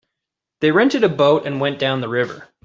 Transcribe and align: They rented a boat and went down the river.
They 0.61 0.71
rented 0.71 1.03
a 1.03 1.09
boat 1.09 1.45
and 1.45 1.61
went 1.61 1.77
down 1.77 2.01
the 2.01 2.09
river. 2.09 2.47